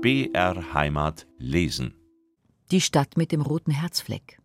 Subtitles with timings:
[0.00, 1.92] BR Heimat lesen.
[2.70, 4.38] Die Stadt mit dem roten Herzfleck.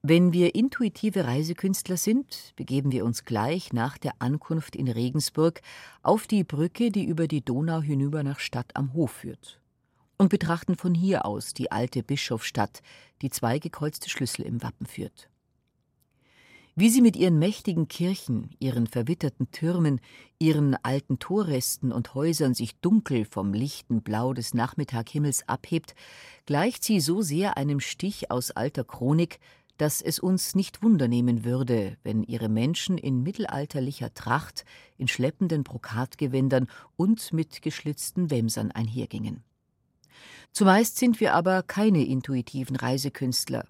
[0.00, 5.60] Wenn wir intuitive Reisekünstler sind, begeben wir uns gleich nach der Ankunft in Regensburg
[6.02, 9.60] auf die Brücke, die über die Donau hinüber nach Stadt am Hof führt,
[10.16, 12.80] und betrachten von hier aus die alte Bischofsstadt,
[13.20, 15.28] die zwei gekreuzte Schlüssel im Wappen führt.
[16.74, 20.00] Wie sie mit ihren mächtigen Kirchen, ihren verwitterten Türmen,
[20.38, 25.94] ihren alten Torresten und Häusern sich dunkel vom lichten Blau des Nachmittaghimmels abhebt,
[26.46, 29.38] gleicht sie so sehr einem Stich aus alter Chronik,
[29.76, 34.64] dass es uns nicht wundernehmen würde, wenn ihre Menschen in mittelalterlicher Tracht,
[34.96, 39.44] in schleppenden Brokatgewändern und mit geschlitzten Wämsern einhergingen.
[40.52, 43.66] Zumeist sind wir aber keine intuitiven Reisekünstler,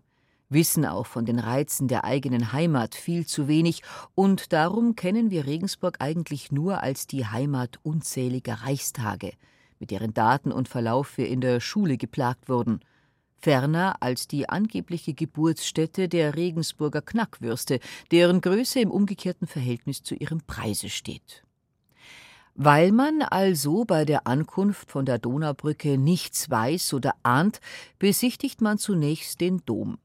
[0.53, 3.83] wissen auch von den Reizen der eigenen Heimat viel zu wenig,
[4.15, 9.33] und darum kennen wir Regensburg eigentlich nur als die Heimat unzähliger Reichstage,
[9.79, 12.81] mit deren Daten und Verlauf wir in der Schule geplagt wurden,
[13.43, 20.41] ferner als die angebliche Geburtsstätte der Regensburger Knackwürste, deren Größe im umgekehrten Verhältnis zu ihrem
[20.43, 21.43] Preise steht.
[22.55, 27.61] Weil man also bei der Ankunft von der Donaubrücke nichts weiß oder ahnt,
[27.99, 29.99] besichtigt man zunächst den Dom.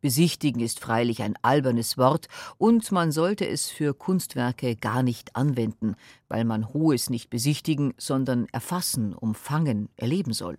[0.00, 5.94] Besichtigen ist freilich ein albernes Wort, und man sollte es für Kunstwerke gar nicht anwenden,
[6.28, 10.56] weil man Hohes nicht besichtigen, sondern erfassen, umfangen, erleben soll.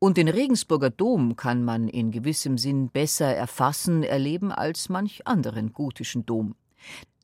[0.00, 5.72] Und den Regensburger Dom kann man in gewissem Sinn besser erfassen, erleben als manch anderen
[5.72, 6.56] gotischen Dom.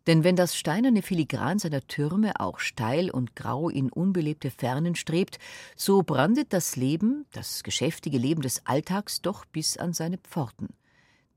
[0.06, 5.40] Denn wenn das steinerne Filigran seiner Türme auch steil und grau in unbelebte Fernen strebt,
[5.74, 10.68] so brandet das Leben, das geschäftige Leben des Alltags doch bis an seine Pforten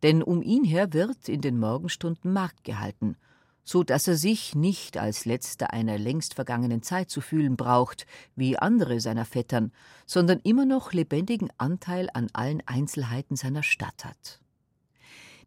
[0.04, 3.16] denn um ihn her wird in den Morgenstunden Markt gehalten,
[3.64, 8.58] so dass er sich nicht als letzter einer längst vergangenen Zeit zu fühlen braucht, wie
[8.58, 9.72] andere seiner Vettern,
[10.06, 14.40] sondern immer noch lebendigen Anteil an allen Einzelheiten seiner Stadt hat.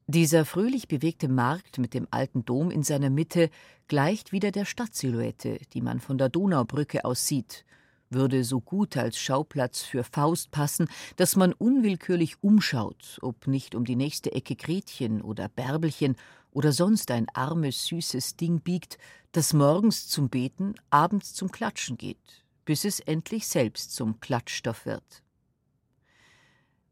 [0.07, 3.51] Dieser fröhlich bewegte Markt mit dem alten Dom in seiner Mitte
[3.89, 7.65] gleicht wieder der Stadtsilhouette, die man von der Donaubrücke aus sieht,
[8.13, 13.85] würde so gut als Schauplatz für Faust passen, dass man unwillkürlich umschaut, ob nicht um
[13.85, 16.17] die nächste Ecke Gretchen oder Bärbelchen
[16.53, 18.99] oder sonst ein armes, süßes Ding biegt,
[19.33, 25.23] das morgens zum Beten, abends zum Klatschen geht, bis es endlich selbst zum Klatschstoff wird.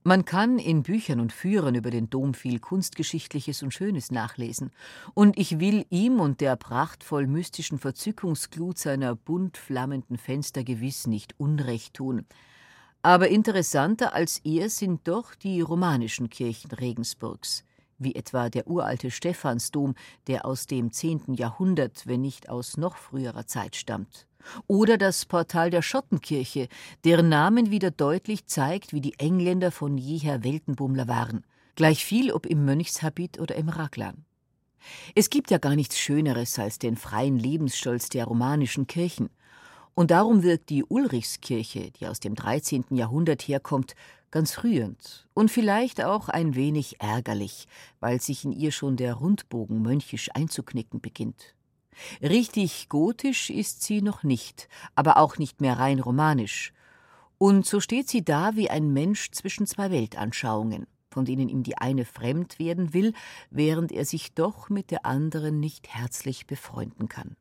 [0.03, 4.71] Man kann in Büchern und Führern über den Dom viel Kunstgeschichtliches und Schönes nachlesen,
[5.13, 11.39] und ich will ihm und der prachtvoll mystischen Verzückungsglut seiner bunt flammenden Fenster gewiss nicht
[11.39, 12.25] Unrecht tun.
[13.03, 17.65] Aber interessanter als er sind doch die romanischen Kirchen Regensburgs,
[17.99, 19.95] wie etwa der uralte Stephansdom,
[20.29, 24.27] der aus dem zehnten Jahrhundert, wenn nicht aus noch früherer Zeit stammt
[24.67, 26.69] oder das Portal der Schottenkirche,
[27.05, 32.47] deren Namen wieder deutlich zeigt, wie die Engländer von jeher Weltenbummler waren, gleich viel ob
[32.47, 34.25] im Mönchshabit oder im Raglan.
[35.15, 39.31] Es gibt ja gar nichts Schöneres als den freien Lebensstolz der romanischen Kirchen,
[39.95, 42.85] und darum wirkt die Ulrichskirche, die aus dem 13.
[42.91, 43.95] Jahrhundert herkommt,
[44.31, 47.67] ganz rührend und vielleicht auch ein wenig ärgerlich,
[47.99, 51.55] weil sich in ihr schon der Rundbogen mönchisch einzuknicken beginnt.
[52.23, 56.73] Richtig gotisch ist sie noch nicht, aber auch nicht mehr rein romanisch.
[57.39, 61.79] Und so steht sie da wie ein Mensch zwischen zwei Weltanschauungen, von denen ihm die
[61.79, 63.15] eine fremd werden will,
[63.51, 67.37] während er sich doch mit der anderen nicht herzlich befreunden kann.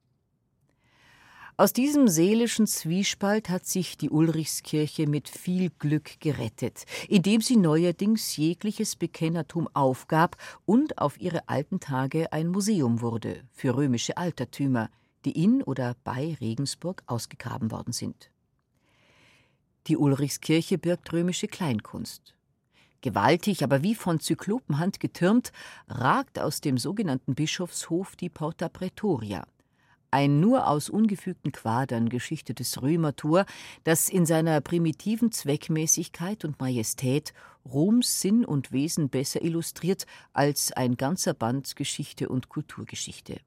[1.59, 8.37] Aus diesem seelischen Zwiespalt hat sich die Ulrichskirche mit viel Glück gerettet, indem sie neuerdings
[8.37, 14.89] jegliches Bekennertum aufgab und auf ihre alten Tage ein Museum wurde für römische Altertümer,
[15.25, 18.31] die in oder bei Regensburg ausgegraben worden sind.
[19.87, 22.35] Die Ulrichskirche birgt römische Kleinkunst.
[23.01, 25.51] Gewaltig, aber wie von Zyklopenhand getürmt,
[25.89, 29.45] ragt aus dem sogenannten Bischofshof die Porta Praetoria–
[30.11, 33.45] ein nur aus ungefügten Quadern geschichtetes Römertor,
[33.83, 37.33] das in seiner primitiven Zweckmäßigkeit und Majestät
[37.65, 43.41] Roms Sinn und Wesen besser illustriert als ein ganzer Band Geschichte und Kulturgeschichte.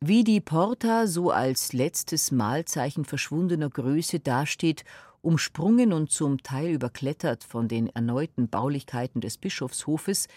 [0.00, 4.84] Wie die Porta so als letztes Mahlzeichen verschwundener Größe dasteht,
[5.22, 10.28] umsprungen und zum Teil überklettert von den erneuten Baulichkeiten des Bischofshofes,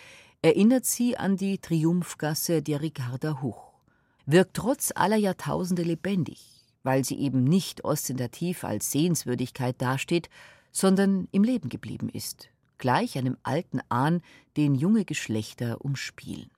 [0.42, 3.67] erinnert sie an die Triumphgasse der Ricarda Hoch
[4.28, 10.30] wirkt trotz aller Jahrtausende lebendig, weil sie eben nicht ostentativ als Sehenswürdigkeit dasteht,
[10.72, 14.22] sondern im Leben geblieben ist, gleich einem alten Ahn,
[14.58, 16.52] den junge Geschlechter umspielen.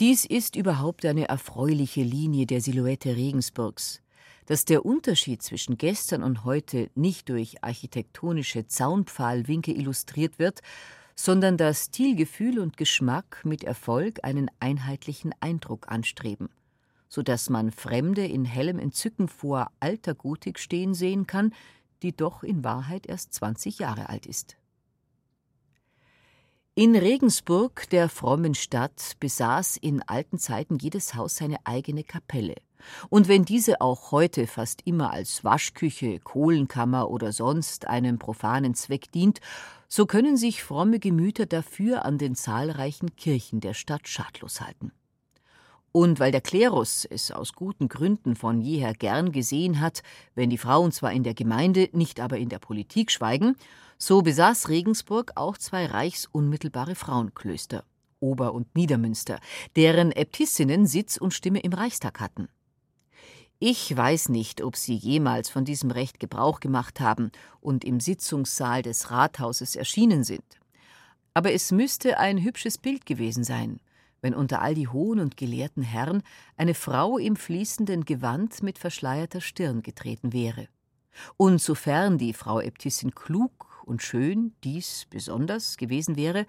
[0.00, 4.00] Dies ist überhaupt eine erfreuliche Linie der Silhouette Regensburgs,
[4.46, 10.62] Dass der Unterschied zwischen gestern und heute nicht durch architektonische Zaunpfahlwinke illustriert wird,
[11.22, 16.48] sondern dass Stilgefühl und Geschmack mit Erfolg einen einheitlichen Eindruck anstreben,
[17.10, 21.52] so dass man Fremde in hellem Entzücken vor alter Gotik stehen sehen kann,
[22.02, 24.56] die doch in Wahrheit erst 20 Jahre alt ist.
[26.74, 32.54] In Regensburg, der frommen Stadt, besaß in alten Zeiten jedes Haus seine eigene Kapelle.
[33.08, 39.10] Und wenn diese auch heute fast immer als Waschküche, Kohlenkammer oder sonst einem profanen Zweck
[39.12, 39.40] dient,
[39.88, 44.92] so können sich fromme Gemüter dafür an den zahlreichen Kirchen der Stadt schadlos halten.
[45.92, 50.02] Und weil der Klerus es aus guten Gründen von jeher gern gesehen hat,
[50.36, 53.56] wenn die Frauen zwar in der Gemeinde, nicht aber in der Politik schweigen,
[53.98, 57.84] so besaß Regensburg auch zwei reichsunmittelbare Frauenklöster,
[58.20, 59.40] Ober- und Niedermünster,
[59.74, 62.48] deren Äbtissinnen Sitz und Stimme im Reichstag hatten.
[63.62, 67.30] Ich weiß nicht, ob Sie jemals von diesem Recht Gebrauch gemacht haben
[67.60, 70.58] und im Sitzungssaal des Rathauses erschienen sind.
[71.34, 73.78] Aber es müsste ein hübsches Bild gewesen sein,
[74.22, 76.22] wenn unter all die hohen und gelehrten Herren
[76.56, 80.68] eine Frau im fließenden Gewand mit verschleierter Stirn getreten wäre.
[81.36, 86.46] Und sofern die Frau Äbtissin klug und schön dies besonders gewesen wäre,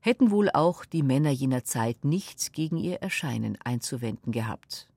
[0.00, 4.88] hätten wohl auch die Männer jener Zeit nichts gegen ihr Erscheinen einzuwenden gehabt.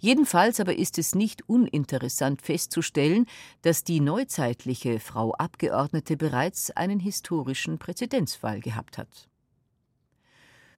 [0.00, 3.26] Jedenfalls aber ist es nicht uninteressant festzustellen,
[3.62, 9.28] dass die neuzeitliche Frau Abgeordnete bereits einen historischen Präzedenzfall gehabt hat.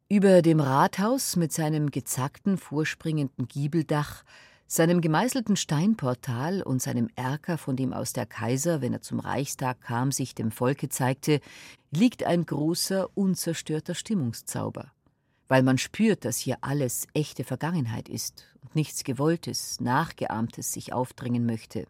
[0.08, 4.24] Über dem Rathaus mit seinem gezackten, vorspringenden Giebeldach,
[4.66, 9.80] seinem gemeißelten Steinportal und seinem Erker, von dem aus der Kaiser, wenn er zum Reichstag
[9.80, 11.40] kam, sich dem Volke zeigte,
[11.90, 14.92] liegt ein großer, unzerstörter Stimmungszauber
[15.48, 21.46] weil man spürt, dass hier alles echte Vergangenheit ist und nichts Gewolltes, Nachgeahmtes sich aufdringen
[21.46, 21.86] möchte.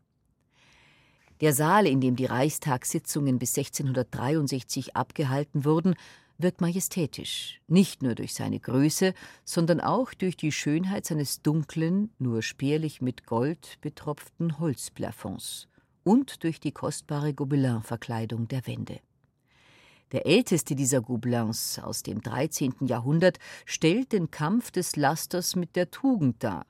[1.41, 5.95] Der Saal, in dem die Reichstagssitzungen bis 1663 abgehalten wurden,
[6.39, 9.13] wirkt majestätisch, nicht nur durch seine Größe,
[9.45, 15.69] sondern auch durch die Schönheit seines dunklen, nur spärlich mit Gold betropften Holzplafonds
[16.05, 19.01] und durch die kostbare Gobelin-Verkleidung der Wände.
[20.13, 22.87] Der älteste dieser Gobelins aus dem 13.
[22.87, 26.65] Jahrhundert stellt den Kampf des Lasters mit der Tugend dar.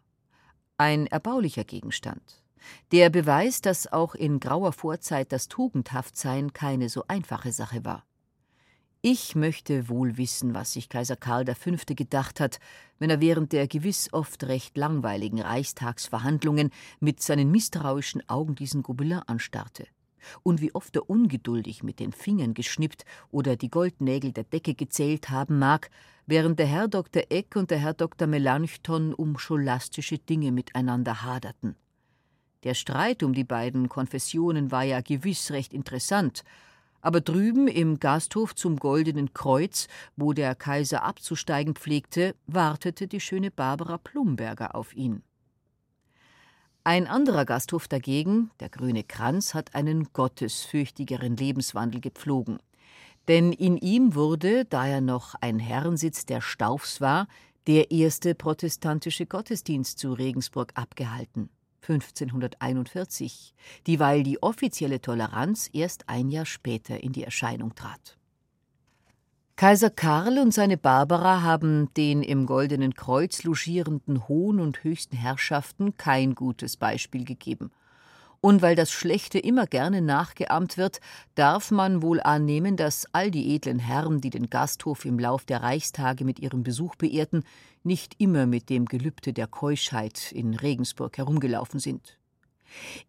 [0.76, 2.42] Ein erbaulicher Gegenstand.
[2.90, 8.04] Der beweist, dass auch in grauer Vorzeit das Tugendhaftsein keine so einfache Sache war.
[9.00, 11.70] Ich möchte wohl wissen, was sich Kaiser Karl V.
[11.94, 12.58] gedacht hat,
[12.98, 19.20] wenn er während der gewiss oft recht langweiligen Reichstagsverhandlungen mit seinen misstrauischen Augen diesen Gobelin
[19.20, 19.86] anstarrte
[20.42, 25.30] und wie oft er ungeduldig mit den Fingern geschnippt oder die Goldnägel der Decke gezählt
[25.30, 25.90] haben mag,
[26.26, 27.22] während der Herr Dr.
[27.30, 28.28] Eck und der Herr Dr.
[28.28, 31.76] Melanchthon um scholastische Dinge miteinander haderten.
[32.64, 36.42] Der Streit um die beiden Konfessionen war ja gewiss recht interessant,
[37.00, 39.86] aber drüben im Gasthof zum Goldenen Kreuz,
[40.16, 45.22] wo der Kaiser abzusteigen pflegte, wartete die schöne Barbara Plumberger auf ihn.
[46.88, 52.60] Ein anderer Gasthof dagegen, der Grüne Kranz, hat einen gottesfürchtigeren Lebenswandel gepflogen.
[53.28, 57.28] Denn in ihm wurde, da er noch ein Herrensitz der Staufs war,
[57.66, 61.50] der erste protestantische Gottesdienst zu Regensburg abgehalten.
[61.86, 63.52] 1541,
[63.86, 68.16] dieweil die offizielle Toleranz erst ein Jahr später in die Erscheinung trat.
[69.58, 75.96] Kaiser Karl und seine Barbara haben den im Goldenen Kreuz logierenden hohen und höchsten Herrschaften
[75.96, 77.72] kein gutes Beispiel gegeben.
[78.40, 81.00] Und weil das Schlechte immer gerne nachgeahmt wird,
[81.34, 85.60] darf man wohl annehmen, dass all die edlen Herren, die den Gasthof im Lauf der
[85.60, 87.42] Reichstage mit ihrem Besuch beehrten,
[87.82, 92.16] nicht immer mit dem Gelübde der Keuschheit in Regensburg herumgelaufen sind.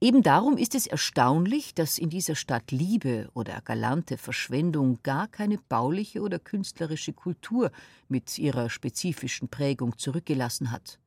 [0.01, 5.57] Eben darum ist es erstaunlich, dass in dieser Stadt Liebe oder galante Verschwendung gar keine
[5.57, 7.71] bauliche oder künstlerische Kultur
[8.07, 10.99] mit ihrer spezifischen Prägung zurückgelassen hat,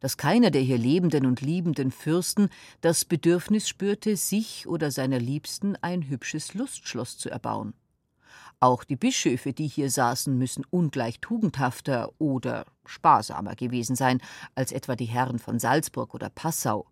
[0.00, 2.48] dass keiner der hier lebenden und liebenden Fürsten
[2.80, 7.74] das Bedürfnis spürte, sich oder seiner Liebsten ein hübsches Lustschloss zu erbauen.
[8.62, 14.20] Auch die Bischöfe, die hier saßen, müssen ungleich tugendhafter oder sparsamer gewesen sein
[14.54, 16.86] als etwa die Herren von Salzburg oder Passau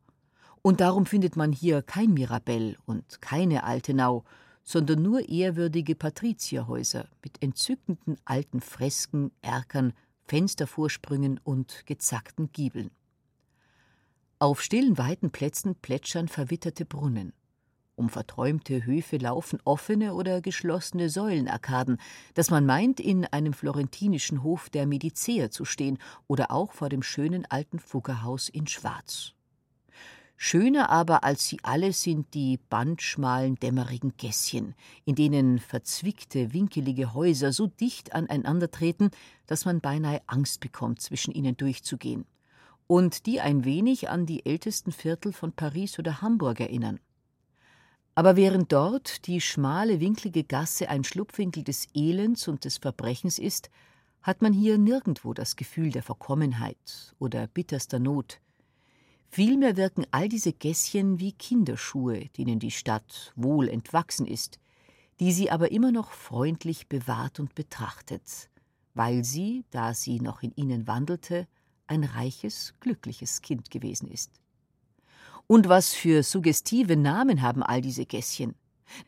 [0.62, 4.24] und darum findet man hier kein Mirabell und keine Altenau,
[4.64, 9.94] sondern nur ehrwürdige Patrizierhäuser mit entzückenden alten Fresken, Erkern,
[10.26, 12.90] Fenstervorsprüngen und gezackten Giebeln.
[14.40, 17.32] Auf stillen weiten Plätzen plätschern verwitterte Brunnen.
[17.96, 21.98] Um verträumte Höfe laufen offene oder geschlossene Säulenarkaden,
[22.34, 25.98] dass man meint, in einem florentinischen Hof der Mediceer zu stehen
[26.28, 29.34] oder auch vor dem schönen alten Fuggerhaus in Schwarz.
[30.40, 37.52] Schöner aber als sie alle sind die bandschmalen, dämmerigen Gässchen, in denen verzwickte, winkelige Häuser
[37.52, 39.10] so dicht aneinandertreten,
[39.48, 42.24] dass man beinahe Angst bekommt, zwischen ihnen durchzugehen,
[42.86, 47.00] und die ein wenig an die ältesten Viertel von Paris oder Hamburg erinnern.
[48.14, 53.70] Aber während dort die schmale, winklige Gasse ein Schlupfwinkel des Elends und des Verbrechens ist,
[54.22, 58.40] hat man hier nirgendwo das Gefühl der Verkommenheit oder bitterster Not,
[59.30, 64.58] Vielmehr wirken all diese Gässchen wie Kinderschuhe, denen die Stadt wohl entwachsen ist,
[65.20, 68.48] die sie aber immer noch freundlich bewahrt und betrachtet,
[68.94, 71.46] weil sie, da sie noch in ihnen wandelte,
[71.86, 74.30] ein reiches, glückliches Kind gewesen ist.
[75.46, 78.54] Und was für suggestive Namen haben all diese Gässchen?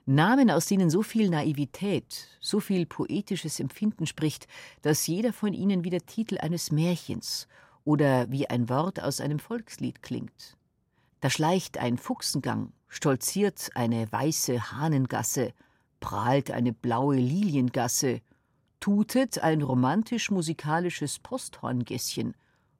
[0.04, 4.46] Namen, aus denen so viel Naivität, so viel poetisches Empfinden spricht,
[4.82, 7.48] dass jeder von ihnen wie der Titel eines Märchens
[7.84, 10.56] oder wie ein Wort aus einem Volkslied klingt.
[11.20, 15.52] Da schleicht ein Fuchsengang, stolziert eine weiße Hahnengasse,
[16.00, 18.22] prahlt eine blaue Liliengasse,
[18.80, 22.34] tutet ein romantisch-musikalisches Posthorngässchen,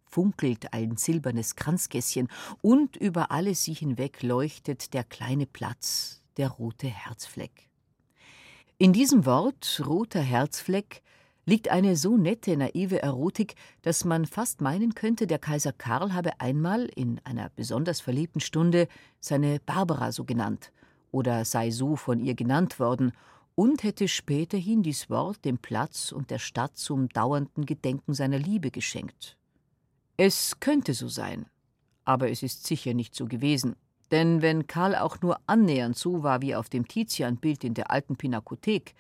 [0.07, 2.29] funkelt ein silbernes Kranzgässchen
[2.63, 7.69] und über alle sie hinweg leuchtet der kleine Platz, der rote Herzfleck.
[8.79, 11.03] In diesem Wort roter Herzfleck
[11.47, 16.41] liegt eine so nette, naive Erotik, dass man fast meinen könnte, der Kaiser Karl habe
[16.41, 18.89] einmal in einer besonders verliebten Stunde
[19.21, 20.73] seine Barbara so genannt
[21.11, 23.13] oder sei so von ihr genannt worden
[23.55, 28.71] und hätte späterhin dies Wort dem Platz und der Stadt zum dauernden Gedenken seiner Liebe
[28.71, 29.37] geschenkt.
[30.17, 31.47] Es könnte so sein,
[32.05, 33.77] aber es ist sicher nicht so gewesen.
[34.11, 38.17] Denn wenn Karl auch nur annähernd so war wie auf dem Tizianbild in der alten
[38.17, 38.95] Pinakothek,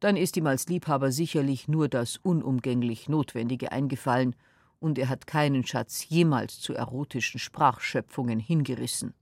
[0.00, 4.36] dann ist ihm als Liebhaber sicherlich nur das unumgänglich Notwendige eingefallen,
[4.80, 9.12] und er hat keinen Schatz jemals zu erotischen Sprachschöpfungen hingerissen.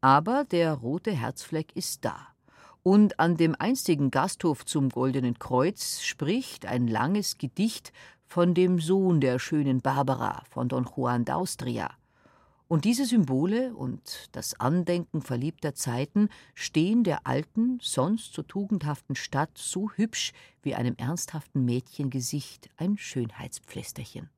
[0.00, 2.28] Aber der rote Herzfleck ist da,
[2.82, 7.92] und an dem einstigen Gasthof zum Goldenen Kreuz spricht ein langes Gedicht
[8.24, 11.90] von dem Sohn der schönen Barbara, von Don Juan d'Austria,
[12.70, 19.50] und diese Symbole und das Andenken verliebter Zeiten stehen der alten, sonst so tugendhaften Stadt
[19.58, 24.30] so hübsch wie einem ernsthaften Mädchengesicht ein Schönheitspflästerchen.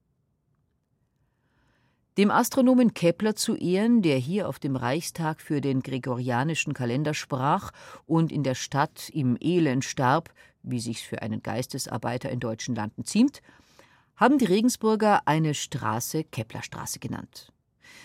[2.17, 7.71] Dem Astronomen Kepler zu Ehren, der hier auf dem Reichstag für den gregorianischen Kalender sprach
[8.07, 13.05] und in der Stadt im Elend starb, wie sich's für einen Geistesarbeiter in deutschen Landen
[13.05, 13.43] ziemt,
[14.17, 17.53] haben die Regensburger eine Straße Keplerstraße genannt.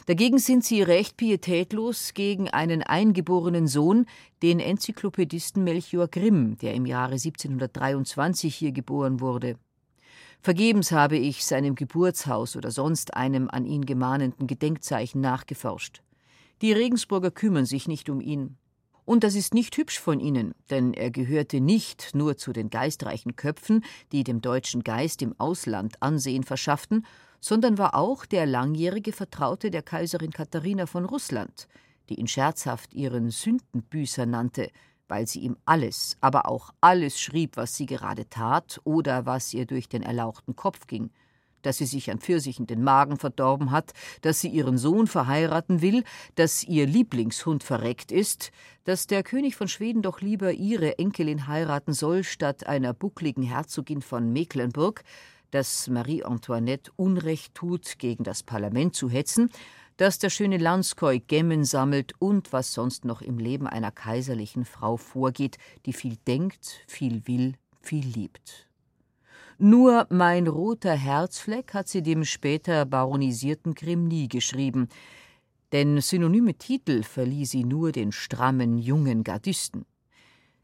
[0.08, 4.06] Dagegen sind sie recht pietätlos gegen einen eingeborenen Sohn,
[4.42, 9.58] den Enzyklopädisten Melchior Grimm, der im Jahre 1723 hier geboren wurde.
[10.42, 16.02] Vergebens habe ich seinem Geburtshaus oder sonst einem an ihn gemahnenden Gedenkzeichen nachgeforscht.
[16.62, 18.58] Die Regensburger kümmern sich nicht um ihn.
[19.06, 23.36] Und das ist nicht hübsch von ihnen, denn er gehörte nicht nur zu den geistreichen
[23.36, 27.06] Köpfen, die dem deutschen Geist im Ausland Ansehen verschafften,
[27.40, 31.68] sondern war auch der langjährige Vertraute der Kaiserin Katharina von Russland,
[32.10, 34.70] die ihn scherzhaft ihren Sündenbüßer nannte,
[35.08, 39.66] weil sie ihm alles, aber auch alles schrieb, was sie gerade tat oder was ihr
[39.66, 41.12] durch den erlauchten Kopf ging,
[41.62, 46.04] dass sie sich an Pfirsichen den Magen verdorben hat, dass sie ihren Sohn verheiraten will,
[46.36, 48.52] dass ihr Lieblingshund verreckt ist,
[48.84, 54.02] dass der König von Schweden doch lieber ihre Enkelin heiraten soll statt einer buckligen Herzogin
[54.02, 55.04] von Mecklenburg,
[55.52, 59.50] dass Marie Antoinette Unrecht tut, gegen das Parlament zu hetzen,
[59.98, 64.98] dass der schöne Landskoi Gemmen sammelt und was sonst noch im Leben einer kaiserlichen Frau
[64.98, 68.68] vorgeht, die viel denkt, viel will, viel liebt.
[69.58, 74.88] Nur mein roter Herzfleck hat sie dem später baronisierten Grimm nie geschrieben,
[75.72, 79.86] denn synonyme Titel verlieh sie nur den strammen jungen Gardisten.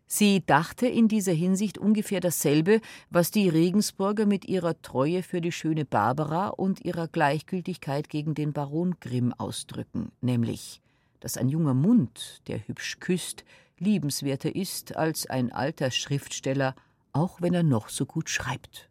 [0.06, 5.52] Sie dachte in dieser Hinsicht ungefähr dasselbe, was die Regensburger mit ihrer Treue für die
[5.52, 10.82] schöne Barbara und ihrer Gleichgültigkeit gegen den Baron Grimm ausdrücken, nämlich,
[11.20, 13.44] dass ein junger Mund, der hübsch küsst,
[13.80, 16.76] liebenswerter ist als ein alter Schriftsteller,
[17.12, 18.90] auch wenn er noch so gut schreibt.